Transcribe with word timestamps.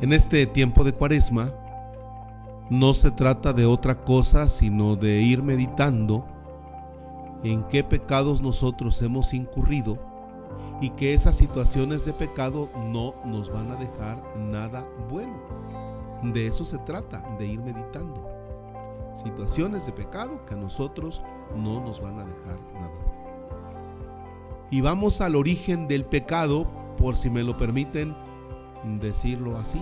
En 0.00 0.14
este 0.14 0.46
tiempo 0.46 0.82
de 0.82 0.94
cuaresma 0.94 1.52
no 2.70 2.94
se 2.94 3.10
trata 3.10 3.52
de 3.52 3.66
otra 3.66 3.96
cosa 3.96 4.48
sino 4.48 4.96
de 4.96 5.20
ir 5.20 5.42
meditando 5.42 6.24
en 7.42 7.64
qué 7.64 7.84
pecados 7.84 8.40
nosotros 8.40 9.02
hemos 9.02 9.34
incurrido 9.34 9.98
y 10.80 10.88
que 10.90 11.12
esas 11.12 11.36
situaciones 11.36 12.06
de 12.06 12.14
pecado 12.14 12.70
no 12.90 13.14
nos 13.26 13.52
van 13.52 13.72
a 13.72 13.76
dejar 13.76 14.22
nada 14.38 14.86
bueno. 15.10 15.38
De 16.22 16.46
eso 16.46 16.64
se 16.64 16.78
trata, 16.78 17.22
de 17.38 17.46
ir 17.46 17.60
meditando. 17.60 18.26
Situaciones 19.22 19.84
de 19.84 19.92
pecado 19.92 20.46
que 20.46 20.54
a 20.54 20.56
nosotros 20.56 21.22
no 21.54 21.78
nos 21.80 22.00
van 22.00 22.20
a 22.20 22.24
dejar 22.24 22.58
nada 22.72 22.88
bueno. 23.04 23.20
Y 24.70 24.80
vamos 24.80 25.20
al 25.20 25.36
origen 25.36 25.88
del 25.88 26.06
pecado, 26.06 26.66
por 26.96 27.16
si 27.16 27.28
me 27.28 27.42
lo 27.42 27.58
permiten 27.58 28.14
decirlo 28.84 29.58
así, 29.58 29.80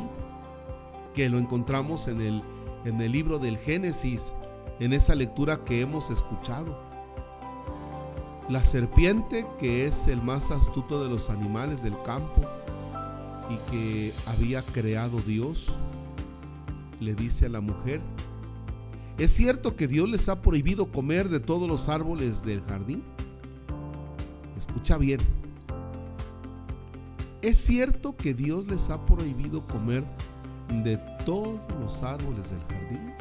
que 1.15 1.29
lo 1.29 1.39
encontramos 1.39 2.09
en 2.09 2.21
el, 2.21 2.43
en 2.85 3.01
el 3.01 3.13
libro 3.13 3.39
del 3.39 3.59
Génesis, 3.59 4.33
en 4.81 4.93
esa 4.93 5.15
lectura 5.15 5.65
que 5.65 5.81
hemos 5.81 6.11
escuchado. 6.11 6.79
La 8.49 8.65
serpiente, 8.65 9.47
que 9.59 9.87
es 9.87 10.07
el 10.07 10.23
más 10.23 10.51
astuto 10.51 11.03
de 11.03 11.11
los 11.11 11.29
animales 11.29 11.83
del 11.83 12.01
campo 12.05 12.43
y 13.51 13.71
que 13.71 14.13
había 14.27 14.63
creado 14.63 15.21
Dios, 15.21 15.77
le 17.01 17.15
dice 17.15 17.47
a 17.47 17.51
la 17.51 17.61
mujer, 17.61 18.01
¿es 19.19 19.33
cierto 19.33 19.77
que 19.77 19.87
Dios 19.87 20.09
les 20.09 20.29
ha 20.29 20.41
prohibido 20.41 20.91
comer 20.91 21.29
de 21.29 21.41
todos 21.41 21.69
los 21.69 21.89
árboles 21.89 22.45
del 22.45 22.63
jardín? 22.63 23.03
Escucha 24.57 24.99
bien. 24.99 25.21
¿Es 27.41 27.59
cierto 27.59 28.17
que 28.17 28.35
Dios 28.35 28.67
les 28.67 28.91
ha 28.91 29.05
prohibido 29.07 29.61
comer 29.63 30.03
de 30.83 30.97
todos 31.25 31.61
los 31.79 32.03
árboles 32.03 32.51
del 32.51 32.61
jardín? 32.63 33.15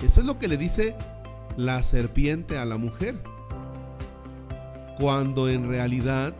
Eso 0.00 0.20
es 0.20 0.26
lo 0.26 0.38
que 0.38 0.46
le 0.46 0.56
dice 0.56 0.94
la 1.56 1.82
serpiente 1.82 2.56
a 2.56 2.64
la 2.64 2.78
mujer 2.78 3.20
cuando 5.00 5.48
en 5.48 5.68
realidad 5.68 6.32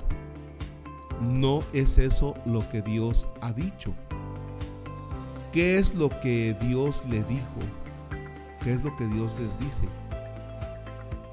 no 1.21 1.65
es 1.73 1.99
eso 1.99 2.35
lo 2.47 2.69
que 2.71 2.81
Dios 2.81 3.27
ha 3.41 3.53
dicho. 3.53 3.93
¿Qué 5.53 5.79
es 5.79 5.97
lo 5.97 6.11
que 6.21 6.57
Dios 6.61 7.03
le 7.09 7.25
dijo? 7.25 7.59
¿Qué 8.63 8.75
es 8.75 8.85
lo 8.85 8.95
que 8.97 9.07
Dios 9.07 9.35
les 9.41 9.59
dice? 9.59 9.83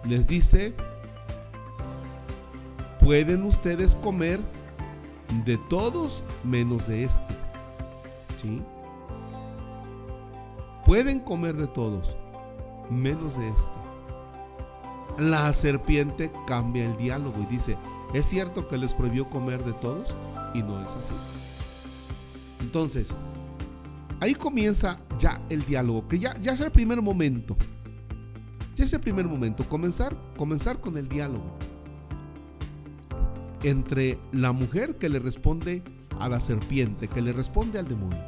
Les 0.05 0.27
dice, 0.27 0.73
pueden 2.99 3.43
ustedes 3.43 3.93
comer 3.95 4.39
de 5.45 5.57
todos 5.69 6.23
menos 6.43 6.87
de 6.87 7.03
este. 7.03 7.35
¿Sí? 8.41 8.61
Pueden 10.85 11.19
comer 11.19 11.55
de 11.55 11.67
todos 11.67 12.15
menos 12.89 13.37
de 13.37 13.49
este 13.49 13.85
la 15.17 15.53
serpiente 15.53 16.31
cambia 16.45 16.85
el 16.85 16.97
diálogo 16.97 17.41
y 17.41 17.45
dice, 17.45 17.77
¿es 18.13 18.25
cierto 18.25 18.67
que 18.67 18.77
les 18.77 18.93
prohibió 18.93 19.29
comer 19.29 19.63
de 19.63 19.73
todos? 19.73 20.13
Y 20.53 20.61
no 20.61 20.81
es 20.81 20.89
así. 20.89 21.13
Entonces, 22.61 23.15
ahí 24.19 24.35
comienza 24.35 24.99
ya 25.19 25.41
el 25.49 25.65
diálogo, 25.65 26.07
que 26.07 26.19
ya, 26.19 26.37
ya 26.41 26.53
es 26.53 26.61
el 26.61 26.71
primer 26.71 27.01
momento. 27.01 27.55
Ya 28.75 28.83
es 28.83 28.91
el 28.91 28.99
primer 28.99 29.25
momento, 29.25 29.67
comenzar, 29.69 30.13
comenzar 30.37 30.81
con 30.81 30.97
el 30.97 31.07
diálogo. 31.07 31.57
Entre 33.65 34.17
la 34.31 34.51
mujer 34.51 34.95
que 34.95 35.09
le 35.09 35.19
responde 35.19 35.83
a 36.19 36.29
la 36.29 36.39
serpiente, 36.39 37.07
que 37.07 37.21
le 37.21 37.33
responde 37.33 37.79
al 37.79 37.87
demonio. 37.87 38.23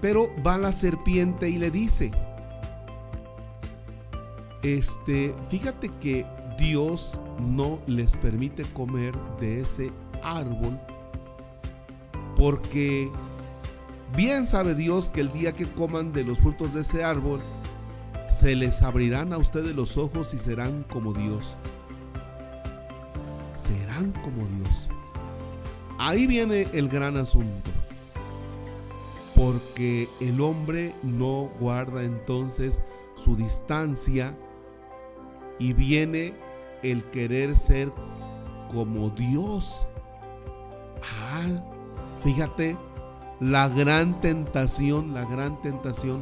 Pero 0.00 0.30
va 0.46 0.56
la 0.56 0.72
serpiente 0.72 1.50
y 1.50 1.58
le 1.58 1.70
dice, 1.70 2.10
este, 4.62 5.34
fíjate 5.50 5.90
que 6.00 6.24
Dios 6.58 7.20
no 7.40 7.80
les 7.86 8.16
permite 8.16 8.62
comer 8.72 9.14
de 9.40 9.60
ese 9.60 9.90
árbol 10.22 10.78
porque 12.36 13.08
bien 14.14 14.46
sabe 14.46 14.74
Dios 14.74 15.10
que 15.10 15.22
el 15.22 15.32
día 15.32 15.52
que 15.52 15.66
coman 15.66 16.12
de 16.12 16.24
los 16.24 16.38
frutos 16.38 16.74
de 16.74 16.82
ese 16.82 17.02
árbol, 17.02 17.40
se 18.28 18.54
les 18.54 18.82
abrirán 18.82 19.32
a 19.32 19.38
ustedes 19.38 19.74
los 19.74 19.96
ojos 19.96 20.34
y 20.34 20.38
serán 20.38 20.84
como 20.90 21.14
Dios. 21.14 21.56
Como 23.96 24.46
Dios. 24.58 24.88
Ahí 25.98 26.26
viene 26.26 26.66
el 26.72 26.88
gran 26.88 27.16
asunto. 27.16 27.70
Porque 29.34 30.08
el 30.20 30.40
hombre 30.40 30.94
no 31.02 31.50
guarda 31.60 32.02
entonces 32.02 32.80
su 33.16 33.36
distancia 33.36 34.34
y 35.58 35.72
viene 35.72 36.34
el 36.82 37.04
querer 37.04 37.56
ser 37.56 37.92
como 38.72 39.10
Dios. 39.10 39.86
Ah, 41.02 41.62
fíjate, 42.22 42.76
la 43.40 43.68
gran 43.68 44.20
tentación, 44.20 45.14
la 45.14 45.24
gran 45.24 45.60
tentación, 45.62 46.20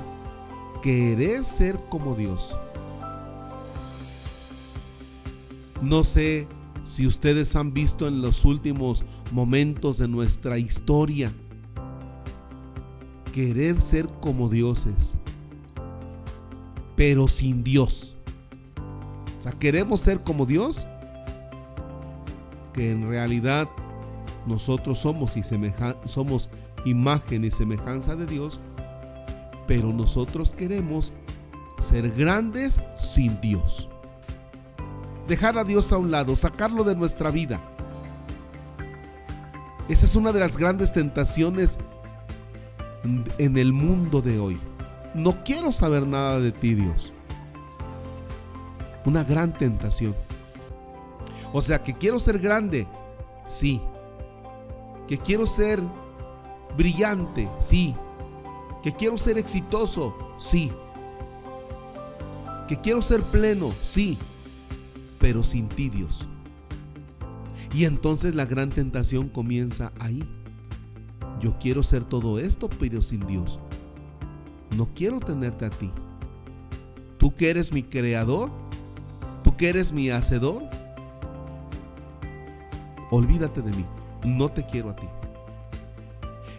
querer 0.82 1.42
ser 1.44 1.82
como 1.88 2.14
Dios. 2.14 2.56
No 5.82 6.04
sé 6.04 6.46
si 6.84 7.06
ustedes 7.06 7.56
han 7.56 7.72
visto 7.72 8.06
en 8.06 8.22
los 8.22 8.44
últimos 8.44 9.04
momentos 9.32 9.98
de 9.98 10.08
nuestra 10.08 10.58
historia, 10.58 11.32
querer 13.32 13.80
ser 13.80 14.06
como 14.20 14.48
dioses, 14.48 15.16
pero 16.94 17.26
sin 17.26 17.64
Dios 17.64 18.14
sea, 19.44 19.52
queremos 19.52 20.00
ser 20.00 20.20
como 20.20 20.46
Dios, 20.46 20.86
que 22.72 22.90
en 22.90 23.08
realidad 23.08 23.68
nosotros 24.46 24.98
somos, 24.98 25.36
y 25.36 25.42
somos 26.06 26.50
imagen 26.84 27.44
y 27.44 27.50
semejanza 27.50 28.16
de 28.16 28.26
Dios, 28.26 28.58
pero 29.66 29.92
nosotros 29.92 30.54
queremos 30.54 31.12
ser 31.80 32.10
grandes 32.10 32.80
sin 32.98 33.40
Dios. 33.40 33.88
Dejar 35.28 35.58
a 35.58 35.64
Dios 35.64 35.92
a 35.92 35.98
un 35.98 36.10
lado, 36.10 36.36
sacarlo 36.36 36.84
de 36.84 36.94
nuestra 36.94 37.30
vida. 37.30 37.60
Esa 39.88 40.06
es 40.06 40.16
una 40.16 40.32
de 40.32 40.40
las 40.40 40.56
grandes 40.56 40.92
tentaciones 40.92 41.78
en 43.38 43.58
el 43.58 43.72
mundo 43.72 44.22
de 44.22 44.38
hoy. 44.38 44.58
No 45.14 45.44
quiero 45.44 45.72
saber 45.72 46.06
nada 46.06 46.40
de 46.40 46.52
ti, 46.52 46.74
Dios 46.74 47.14
una 49.04 49.24
gran 49.24 49.52
tentación. 49.52 50.14
O 51.52 51.60
sea, 51.60 51.82
que 51.82 51.94
quiero 51.94 52.18
ser 52.18 52.38
grande, 52.38 52.86
sí. 53.46 53.80
Que 55.06 55.18
quiero 55.18 55.46
ser 55.46 55.80
brillante, 56.76 57.48
sí. 57.60 57.94
Que 58.82 58.94
quiero 58.94 59.18
ser 59.18 59.38
exitoso, 59.38 60.14
sí. 60.38 60.72
Que 62.66 62.80
quiero 62.80 63.02
ser 63.02 63.22
pleno, 63.22 63.72
sí. 63.82 64.18
Pero 65.24 65.42
sin 65.42 65.70
ti, 65.70 65.88
Dios. 65.88 66.26
Y 67.72 67.86
entonces 67.86 68.34
la 68.34 68.44
gran 68.44 68.68
tentación 68.68 69.30
comienza 69.30 69.90
ahí. 69.98 70.22
Yo 71.40 71.58
quiero 71.58 71.82
ser 71.82 72.04
todo 72.04 72.38
esto, 72.38 72.68
pero 72.78 73.00
sin 73.00 73.26
Dios. 73.26 73.58
No 74.76 74.86
quiero 74.94 75.20
tenerte 75.20 75.64
a 75.64 75.70
ti. 75.70 75.90
Tú 77.16 77.34
que 77.34 77.48
eres 77.48 77.72
mi 77.72 77.82
creador, 77.82 78.50
tú 79.42 79.56
que 79.56 79.70
eres 79.70 79.94
mi 79.94 80.10
hacedor, 80.10 80.62
olvídate 83.10 83.62
de 83.62 83.70
mí, 83.70 83.86
no 84.26 84.50
te 84.50 84.66
quiero 84.66 84.90
a 84.90 84.96
ti. 84.96 85.06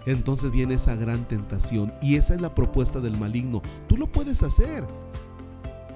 Entonces 0.07 0.49
viene 0.49 0.73
esa 0.73 0.95
gran 0.95 1.27
tentación 1.27 1.93
y 2.01 2.15
esa 2.15 2.33
es 2.33 2.41
la 2.41 2.55
propuesta 2.55 2.99
del 2.99 3.15
maligno. 3.15 3.61
Tú 3.87 3.95
lo 3.95 4.07
puedes 4.07 4.41
hacer. 4.41 4.83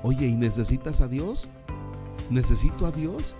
Oye, 0.03 0.27
¿y 0.27 0.35
necesitas 0.35 1.01
a 1.01 1.07
Dios? 1.07 1.49
¿Necesito 2.29 2.85
a 2.85 2.91
Dios? 2.91 3.35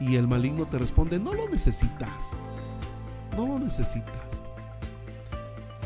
Y 0.00 0.16
el 0.16 0.26
maligno 0.26 0.66
te 0.66 0.78
responde, 0.78 1.18
no 1.18 1.34
lo 1.34 1.48
necesitas. 1.48 2.36
No 3.36 3.46
lo 3.46 3.58
necesitas. 3.58 4.32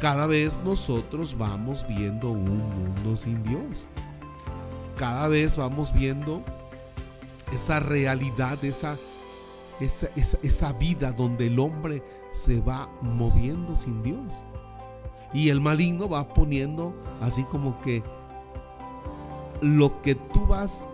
Cada 0.01 0.27
vez 0.27 0.61
nosotros 0.65 1.37
vamos 1.37 1.87
viendo 1.89 2.31
un 2.31 2.59
mundo 2.59 3.17
sin 3.17 3.43
Dios. 3.43 3.87
Cada 4.97 5.29
vez 5.29 5.57
vamos 5.57 5.93
viendo 5.93 6.43
esa 7.53 7.81
realidad, 7.81 8.63
esa, 8.65 8.97
esa, 9.81 10.09
esa, 10.43 10.73
vida 10.75 11.13
donde 11.13 11.47
el 11.47 11.59
hombre 11.59 12.03
se 12.33 12.61
va 12.61 12.89
moviendo 13.03 13.77
sin 13.77 14.03
Dios. 14.03 14.43
Y 15.33 15.49
el 15.49 15.61
maligno 15.61 16.09
va 16.09 16.29
poniendo 16.29 16.95
así 17.21 17.45
como 17.45 17.81
que 17.81 18.03
lo 19.61 20.03
que 20.03 20.15
tú 20.15 20.47
vas, 20.47 20.87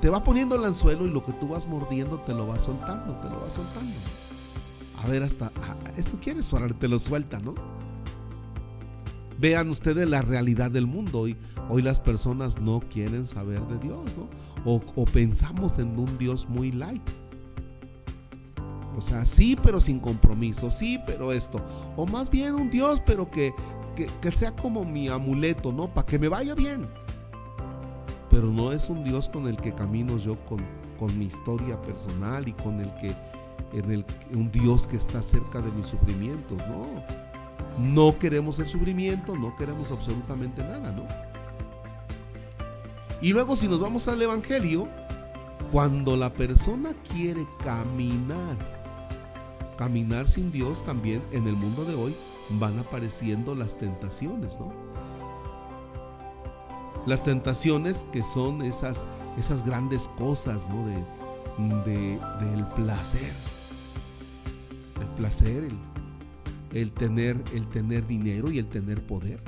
te 0.00 0.08
va 0.08 0.22
poniendo 0.22 0.56
el 0.56 0.64
anzuelo 0.64 1.06
y 1.06 1.10
lo 1.10 1.24
que 1.24 1.32
tú 1.32 1.48
vas 1.48 1.66
mordiendo 1.66 2.18
te 2.20 2.34
lo 2.34 2.46
va 2.46 2.58
soltando, 2.58 3.14
te 3.14 3.28
lo 3.28 3.40
va 3.40 3.50
soltando. 3.50 3.94
a 5.02 5.06
ver, 5.08 5.22
hasta 5.22 5.50
esto 5.96 6.18
quieres, 6.20 6.50
te 6.78 6.88
lo 6.88 6.98
suelta, 6.98 7.38
¿no? 7.40 7.54
Vean 9.38 9.68
ustedes 9.68 10.08
la 10.08 10.22
realidad 10.22 10.70
del 10.70 10.86
mundo. 10.86 11.20
Hoy, 11.20 11.36
hoy 11.68 11.82
las 11.82 12.00
personas 12.00 12.58
no 12.58 12.80
quieren 12.80 13.26
saber 13.26 13.60
de 13.66 13.78
Dios, 13.78 14.04
¿no? 14.16 14.28
O, 14.64 15.04
pensamos 15.04 15.78
en 15.78 15.98
un 15.98 16.18
Dios 16.18 16.48
muy 16.48 16.72
light. 16.72 17.02
O 18.96 19.00
sea, 19.00 19.26
sí, 19.26 19.56
pero 19.62 19.78
sin 19.78 20.00
compromiso, 20.00 20.70
sí, 20.70 20.98
pero 21.06 21.32
esto. 21.32 21.60
O 21.96 22.06
más 22.06 22.30
bien 22.30 22.54
un 22.54 22.70
Dios, 22.70 23.02
pero 23.04 23.30
que, 23.30 23.52
que, 24.20 24.30
sea 24.30 24.56
como 24.56 24.84
mi 24.84 25.08
amuleto, 25.08 25.70
¿no? 25.70 25.92
Para 25.92 26.06
que 26.06 26.18
me 26.18 26.28
vaya 26.28 26.54
bien. 26.54 26.88
Pero 28.36 28.52
no 28.52 28.70
es 28.70 28.90
un 28.90 29.02
Dios 29.02 29.30
con 29.30 29.48
el 29.48 29.56
que 29.56 29.72
camino 29.72 30.18
yo 30.18 30.36
con, 30.44 30.62
con 30.98 31.18
mi 31.18 31.24
historia 31.24 31.80
personal 31.80 32.46
y 32.46 32.52
con 32.52 32.80
el 32.80 32.94
que, 32.96 33.16
en 33.72 33.90
el, 33.90 34.04
un 34.30 34.52
Dios 34.52 34.86
que 34.86 34.98
está 34.98 35.22
cerca 35.22 35.62
de 35.62 35.70
mis 35.70 35.86
sufrimientos, 35.86 36.58
¿no? 36.68 36.86
No 37.78 38.18
queremos 38.18 38.58
el 38.58 38.68
sufrimiento, 38.68 39.34
no 39.38 39.56
queremos 39.56 39.90
absolutamente 39.90 40.62
nada, 40.62 40.92
¿no? 40.92 41.06
Y 43.22 43.32
luego 43.32 43.56
si 43.56 43.68
nos 43.68 43.80
vamos 43.80 44.06
al 44.06 44.20
Evangelio, 44.20 44.86
cuando 45.72 46.14
la 46.14 46.30
persona 46.30 46.90
quiere 47.10 47.46
caminar, 47.64 48.58
caminar 49.78 50.28
sin 50.28 50.52
Dios 50.52 50.84
también 50.84 51.22
en 51.32 51.46
el 51.46 51.54
mundo 51.54 51.86
de 51.86 51.94
hoy, 51.94 52.14
van 52.50 52.78
apareciendo 52.78 53.54
las 53.54 53.78
tentaciones, 53.78 54.60
¿no? 54.60 54.85
Las 57.06 57.22
tentaciones 57.22 58.04
que 58.12 58.24
son 58.24 58.62
esas, 58.62 59.04
esas 59.38 59.64
grandes 59.64 60.08
cosas, 60.18 60.68
¿no? 60.68 60.86
De, 61.84 62.18
del 62.44 62.66
placer. 62.74 63.32
El 65.00 65.06
placer, 65.16 65.64
el, 65.64 65.78
el, 66.74 66.92
tener, 66.92 67.42
el 67.54 67.66
tener 67.68 68.06
dinero 68.06 68.50
y 68.50 68.58
el 68.58 68.66
tener 68.66 69.00
poder. 69.06 69.40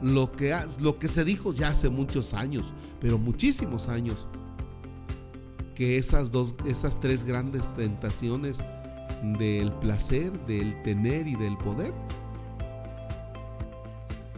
Lo 0.00 0.32
que, 0.32 0.56
lo 0.80 0.98
que 0.98 1.08
se 1.08 1.24
dijo 1.24 1.52
ya 1.52 1.68
hace 1.68 1.88
muchos 1.88 2.32
años, 2.32 2.72
pero 3.00 3.18
muchísimos 3.18 3.88
años, 3.88 4.26
que 5.74 5.96
esas 5.96 6.32
dos, 6.32 6.54
esas 6.66 6.98
tres 6.98 7.24
grandes 7.24 7.66
tentaciones 7.76 8.58
del 9.38 9.72
placer, 9.74 10.32
del 10.46 10.80
tener 10.82 11.26
y 11.26 11.34
del 11.36 11.56
poder. 11.58 11.92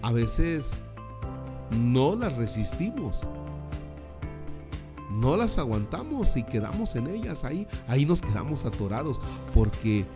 A 0.03 0.13
veces 0.13 0.73
no 1.71 2.15
las 2.17 2.35
resistimos. 2.37 3.21
No 5.11 5.37
las 5.37 5.59
aguantamos 5.59 6.37
y 6.37 6.45
quedamos 6.45 6.95
en 6.97 7.09
ellas 7.09 7.45
ahí. 7.45 7.67
Ahí 7.89 8.07
nos 8.07 8.23
quedamos 8.23 8.65
atorados 8.65 9.19
porque 9.53 10.07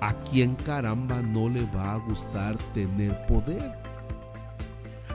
a 0.00 0.12
quién 0.30 0.54
caramba 0.56 1.22
no 1.22 1.48
le 1.48 1.64
va 1.74 1.94
a 1.94 1.98
gustar 1.98 2.56
tener 2.74 3.26
poder. 3.26 3.72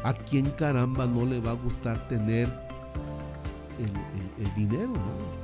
A 0.03 0.13
quién 0.13 0.49
caramba 0.51 1.05
no 1.05 1.25
le 1.25 1.39
va 1.39 1.51
a 1.51 1.55
gustar 1.55 2.07
tener 2.07 2.49
el, 3.79 4.55
dinero, 4.55 4.93
¿no? 4.93 5.41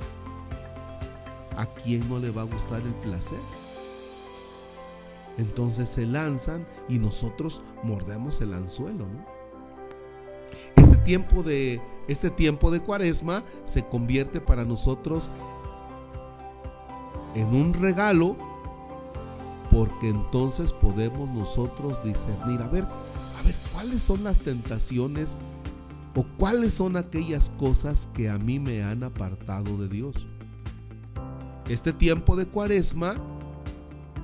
¿A 1.58 1.66
quién 1.66 2.08
no 2.10 2.20
le 2.20 2.32
va 2.32 2.42
a 2.42 2.46
gustar 2.46 2.82
el 2.82 2.94
placer? 2.96 3.40
Entonces 5.38 5.90
se 5.90 6.06
lanzan 6.06 6.66
y 6.90 6.98
nosotros 6.98 7.62
mordemos 7.84 8.42
el 8.42 8.54
anzuelo, 8.54 9.06
Este 9.06 9.37
tiempo 11.08 11.42
de 11.42 11.80
este 12.10 12.30
tiempo 12.30 12.70
de 12.70 12.82
Cuaresma 12.82 13.42
se 13.64 13.86
convierte 13.86 14.42
para 14.42 14.66
nosotros 14.66 15.30
en 17.34 17.48
un 17.48 17.74
regalo 17.74 18.36
porque 19.72 20.10
entonces 20.10 20.74
podemos 20.74 21.30
nosotros 21.30 22.04
discernir, 22.04 22.62
a 22.62 22.68
ver, 22.68 22.84
a 22.84 23.44
ver, 23.46 23.56
¿cuáles 23.72 24.04
son 24.04 24.26
las 24.26 24.40
tentaciones 24.40 25.38
o 26.14 26.26
cuáles 26.38 26.74
son 26.74 26.98
aquellas 26.98 27.52
cosas 27.52 28.10
que 28.14 28.30
a 28.30 28.38
mí 28.38 28.60
me 28.60 28.84
han 28.84 29.04
apartado 29.04 29.78
de 29.78 29.88
Dios? 29.88 30.28
este 31.70 31.92
tiempo 31.92 32.36
de 32.36 32.46
cuaresma 32.46 33.16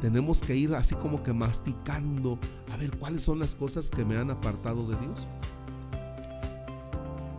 tenemos 0.02 0.42
que 0.42 0.56
ir 0.56 0.74
así 0.76 0.96
como 0.96 1.24
que 1.24 1.32
masticando 1.32 2.38
a 2.74 2.78
ver 2.78 2.92
cuáles 2.98 3.24
son 3.24 3.40
las 3.40 3.56
cosas 3.56 3.90
que 3.90 4.04
me 4.04 4.18
han 4.18 4.32
apartado 4.32 4.86
de 4.88 4.98
Dios. 4.98 5.26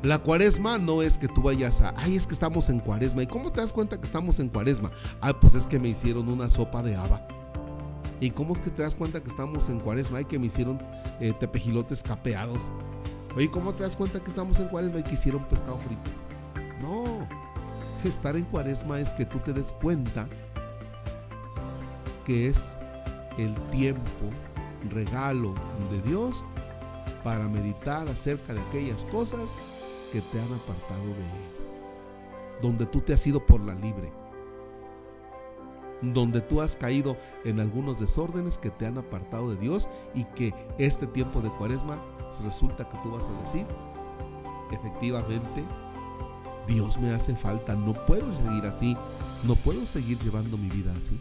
La 0.04 0.18
cuaresma 0.18 0.76
no 0.76 1.00
es 1.00 1.16
que 1.16 1.28
tú 1.28 1.40
vayas 1.40 1.80
a, 1.80 1.94
ay, 1.96 2.14
es 2.14 2.26
que 2.26 2.34
estamos 2.34 2.68
en 2.68 2.78
cuaresma. 2.78 3.22
¿Y 3.22 3.26
cómo 3.26 3.50
te 3.50 3.62
das 3.62 3.72
cuenta 3.72 3.96
que 3.96 4.04
estamos 4.04 4.38
en 4.38 4.50
cuaresma? 4.50 4.90
Ay, 5.22 5.32
pues 5.40 5.54
es 5.54 5.66
que 5.66 5.78
me 5.80 5.88
hicieron 5.88 6.28
una 6.28 6.50
sopa 6.50 6.82
de 6.82 6.94
haba. 6.94 7.26
¿Y 8.20 8.30
cómo 8.30 8.52
es 8.52 8.60
que 8.60 8.68
te 8.68 8.82
das 8.82 8.94
cuenta 8.94 9.22
que 9.22 9.30
estamos 9.30 9.66
en 9.70 9.80
cuaresma? 9.80 10.18
Ay, 10.18 10.26
que 10.26 10.38
me 10.38 10.48
hicieron 10.48 10.78
eh, 11.20 11.32
tepejilotes 11.40 12.02
capeados. 12.02 12.60
Oye, 13.34 13.50
¿cómo 13.50 13.72
te 13.72 13.82
das 13.82 13.96
cuenta 13.96 14.20
que 14.20 14.28
estamos 14.28 14.60
en 14.60 14.68
cuaresma? 14.68 14.98
Y 14.98 15.04
que 15.04 15.14
hicieron 15.14 15.42
pescado 15.46 15.78
frito. 15.78 16.10
No, 16.82 17.26
estar 18.06 18.36
en 18.36 18.44
cuaresma 18.44 19.00
es 19.00 19.10
que 19.14 19.24
tú 19.24 19.38
te 19.38 19.54
des 19.54 19.72
cuenta 19.72 20.28
que 22.26 22.48
es 22.48 22.76
el 23.38 23.54
tiempo, 23.70 24.28
regalo 24.90 25.54
de 25.90 26.02
Dios 26.02 26.44
para 27.22 27.48
meditar 27.48 28.06
acerca 28.06 28.52
de 28.52 28.60
aquellas 28.60 29.06
cosas 29.06 29.56
que 30.14 30.20
te 30.20 30.38
han 30.38 30.52
apartado 30.52 31.02
de 31.02 31.24
Él. 31.24 32.62
Donde 32.62 32.86
tú 32.86 33.00
te 33.00 33.12
has 33.12 33.26
ido 33.26 33.44
por 33.44 33.60
la 33.60 33.74
libre. 33.74 34.12
Donde 36.02 36.40
tú 36.40 36.60
has 36.60 36.76
caído 36.76 37.16
en 37.44 37.58
algunos 37.58 37.98
desórdenes 37.98 38.56
que 38.56 38.70
te 38.70 38.86
han 38.86 38.96
apartado 38.96 39.50
de 39.50 39.56
Dios 39.56 39.88
y 40.14 40.22
que 40.36 40.54
este 40.78 41.08
tiempo 41.08 41.40
de 41.40 41.50
cuaresma 41.50 41.98
resulta 42.44 42.88
que 42.88 42.96
tú 42.98 43.10
vas 43.10 43.26
a 43.26 43.40
decir, 43.40 43.66
efectivamente, 44.70 45.64
Dios 46.68 46.96
me 47.00 47.12
hace 47.12 47.34
falta, 47.34 47.74
no 47.74 47.92
puedo 48.06 48.32
seguir 48.34 48.66
así, 48.66 48.96
no 49.42 49.56
puedo 49.56 49.84
seguir 49.84 50.16
llevando 50.20 50.56
mi 50.56 50.68
vida 50.68 50.92
así. 50.96 51.18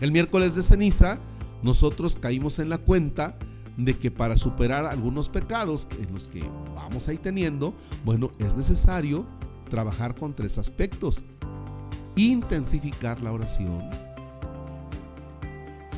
El 0.00 0.12
miércoles 0.12 0.54
de 0.54 0.62
ceniza, 0.62 1.18
nosotros 1.64 2.14
caímos 2.14 2.60
en 2.60 2.68
la 2.68 2.78
cuenta 2.78 3.36
de 3.76 3.94
que 3.98 4.10
para 4.10 4.36
superar 4.36 4.86
algunos 4.86 5.28
pecados 5.28 5.88
en 5.98 6.12
los 6.12 6.28
que 6.28 6.42
vamos 6.74 7.08
ahí 7.08 7.16
teniendo, 7.16 7.74
bueno, 8.04 8.30
es 8.38 8.54
necesario 8.54 9.24
trabajar 9.68 10.14
con 10.14 10.34
tres 10.34 10.58
aspectos. 10.58 11.22
Intensificar 12.16 13.20
la 13.20 13.32
oración. 13.32 13.90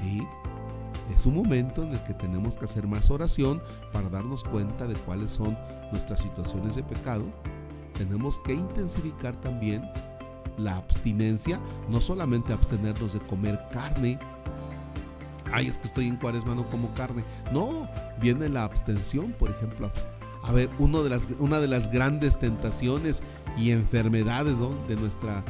¿sí? 0.03 0.23
Es 1.15 1.27
un 1.27 1.35
momento 1.35 1.83
en 1.83 1.91
el 1.91 2.03
que 2.05 2.15
tenemos 2.15 2.57
que 2.57 2.65
hacer 2.65 2.87
más 2.87 3.11
oración 3.11 3.61
para 3.93 4.09
darnos 4.09 4.43
cuenta 4.45 4.87
de 4.87 4.95
cuáles 4.95 5.33
son 5.33 5.57
nuestras 5.93 6.21
situaciones 6.21 6.77
de 6.77 6.83
pecado 6.83 7.25
tenemos 7.97 8.39
que 8.41 8.53
intensificar 8.53 9.35
también 9.41 9.89
la 10.59 10.77
abstinencia, 10.77 11.61
no 11.89 12.01
solamente 12.01 12.53
abstenernos 12.53 13.15
de 13.15 13.21
comer 13.21 13.61
carne. 13.73 14.19
Ay, 15.53 15.69
es 15.69 15.79
que 15.79 15.87
estoy 15.87 16.09
en 16.09 16.17
cuaresma, 16.17 16.55
no 16.55 16.69
como 16.69 16.93
carne. 16.95 17.25
No, 17.53 17.89
viene 18.21 18.49
la 18.49 18.65
abstención, 18.65 19.33
por 19.33 19.51
ejemplo. 19.51 19.91
A 20.43 20.53
ver, 20.53 20.69
uno 20.79 21.03
de 21.03 21.11
las, 21.11 21.27
una 21.39 21.59
de 21.59 21.69
las 21.69 21.91
grandes 21.91 22.39
tentaciones 22.39 23.23
y 23.57 23.71
enfermedades 23.71 24.59
de 24.89 24.97
nuestra, 24.97 25.45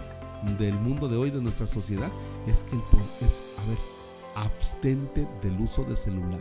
del 0.59 0.75
mundo 0.75 1.09
de 1.09 1.17
hoy, 1.17 1.31
de 1.31 1.41
nuestra 1.41 1.67
sociedad, 1.67 2.11
es 2.47 2.65
que 2.65 2.77
es, 3.25 3.43
a 3.59 3.69
ver, 3.69 3.79
abstente 4.35 5.29
del 5.43 5.61
uso 5.61 5.85
de 5.85 5.97
celular 5.97 6.41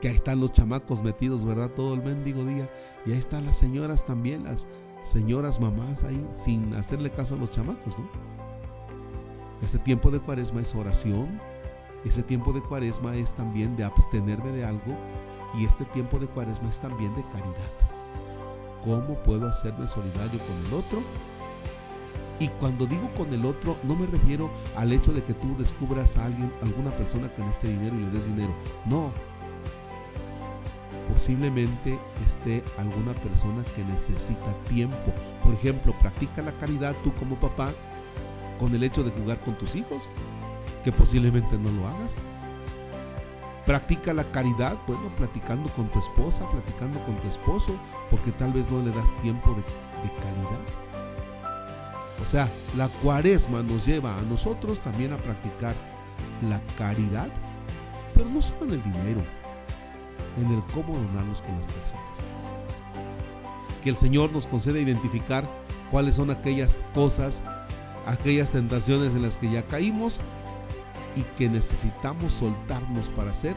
que 0.00 0.08
ahí 0.08 0.14
están 0.14 0.40
los 0.40 0.52
chamacos 0.52 1.02
metidos, 1.02 1.44
¿verdad? 1.44 1.70
Todo 1.70 1.94
el 1.94 2.02
mendigo 2.02 2.44
día. 2.44 2.68
Y 3.06 3.12
ahí 3.12 3.18
están 3.18 3.44
las 3.44 3.58
señoras 3.58 4.04
también, 4.04 4.44
las 4.44 4.66
señoras 5.02 5.60
mamás 5.60 6.02
ahí, 6.02 6.26
sin 6.34 6.74
hacerle 6.74 7.10
caso 7.10 7.34
a 7.34 7.38
los 7.38 7.50
chamacos, 7.50 7.98
¿no? 7.98 8.08
Este 9.62 9.78
tiempo 9.78 10.10
de 10.10 10.20
cuaresma 10.20 10.62
es 10.62 10.74
oración, 10.74 11.40
ese 12.04 12.22
tiempo 12.22 12.52
de 12.52 12.62
cuaresma 12.62 13.14
es 13.16 13.32
también 13.32 13.76
de 13.76 13.84
abstenerme 13.84 14.52
de 14.52 14.64
algo 14.64 14.96
y 15.54 15.64
este 15.64 15.84
tiempo 15.86 16.18
de 16.18 16.26
cuaresma 16.26 16.68
es 16.68 16.78
también 16.78 17.14
de 17.14 17.22
caridad. 17.24 17.70
¿Cómo 18.84 19.14
puedo 19.22 19.48
hacerme 19.48 19.86
solidario 19.86 20.40
con 20.40 20.66
el 20.66 20.74
otro? 20.74 21.02
Y 22.38 22.48
cuando 22.48 22.86
digo 22.86 23.10
con 23.18 23.32
el 23.34 23.44
otro, 23.44 23.76
no 23.82 23.94
me 23.94 24.06
refiero 24.06 24.50
al 24.74 24.92
hecho 24.92 25.12
de 25.12 25.22
que 25.22 25.34
tú 25.34 25.54
descubras 25.58 26.16
a 26.16 26.24
alguien, 26.24 26.50
alguna 26.62 26.90
persona 26.92 27.28
que 27.34 27.42
necesite 27.42 27.68
dinero 27.68 27.96
y 27.96 28.00
le 28.00 28.10
des 28.10 28.26
dinero. 28.26 28.54
No, 28.86 29.12
posiblemente 31.12 31.98
esté 32.26 32.62
alguna 32.78 33.12
persona 33.12 33.62
que 33.76 33.84
necesita 33.84 34.54
tiempo. 34.70 34.96
Por 35.44 35.52
ejemplo, 35.52 35.92
practica 36.00 36.40
la 36.40 36.52
caridad 36.52 36.94
tú 37.04 37.12
como 37.14 37.36
papá 37.36 37.72
con 38.58 38.74
el 38.74 38.84
hecho 38.84 39.02
de 39.02 39.10
jugar 39.10 39.38
con 39.40 39.56
tus 39.58 39.74
hijos, 39.74 40.08
que 40.84 40.92
posiblemente 40.92 41.58
no 41.58 41.70
lo 41.70 41.86
hagas. 41.86 42.16
Practica 43.66 44.12
la 44.12 44.24
caridad, 44.24 44.76
bueno, 44.86 45.10
platicando 45.16 45.68
con 45.70 45.88
tu 45.88 46.00
esposa, 46.00 46.48
platicando 46.50 46.98
con 47.04 47.16
tu 47.16 47.28
esposo, 47.28 47.76
porque 48.10 48.32
tal 48.32 48.52
vez 48.52 48.70
no 48.70 48.82
le 48.82 48.90
das 48.90 49.10
tiempo 49.22 49.50
de, 49.50 49.62
de 50.02 50.14
calidad. 50.16 50.60
O 52.20 52.26
sea, 52.26 52.48
la 52.76 52.88
cuaresma 52.88 53.62
nos 53.62 53.86
lleva 53.86 54.16
a 54.16 54.22
nosotros 54.22 54.80
también 54.80 55.12
a 55.12 55.16
practicar 55.16 55.74
la 56.48 56.60
caridad, 56.76 57.28
pero 58.14 58.28
no 58.28 58.42
solo 58.42 58.64
en 58.64 58.72
el 58.72 58.82
dinero, 58.82 59.20
en 60.38 60.54
el 60.54 60.62
cómo 60.74 60.94
donarnos 60.98 61.40
con 61.42 61.56
las 61.56 61.66
personas. 61.66 62.04
Que 63.82 63.90
el 63.90 63.96
Señor 63.96 64.32
nos 64.32 64.46
conceda 64.46 64.78
identificar 64.78 65.44
cuáles 65.90 66.16
son 66.16 66.30
aquellas 66.30 66.76
cosas, 66.94 67.42
aquellas 68.06 68.50
tentaciones 68.50 69.14
en 69.14 69.22
las 69.22 69.38
que 69.38 69.50
ya 69.50 69.62
caímos 69.62 70.20
y 71.16 71.22
que 71.36 71.48
necesitamos 71.48 72.32
soltarnos 72.34 73.08
para 73.10 73.34
ser 73.34 73.54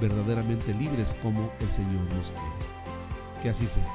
verdaderamente 0.00 0.72
libres 0.74 1.14
como 1.22 1.50
el 1.60 1.70
Señor 1.70 2.02
nos 2.16 2.32
quiere. 2.32 3.42
Que 3.42 3.50
así 3.50 3.66
sea. 3.66 3.86